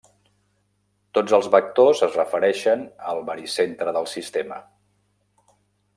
Tots 1.17 1.35
els 1.39 1.49
vectors 1.55 2.01
es 2.07 2.17
refereixen 2.21 2.83
al 3.11 3.23
baricentre 3.29 3.95
del 3.99 4.09
sistema. 4.15 4.59